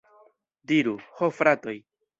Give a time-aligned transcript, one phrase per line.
[0.71, 1.81] Diru, ho fratoj!